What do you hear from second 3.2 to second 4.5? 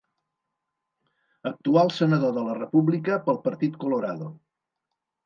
pel Partit Colorado.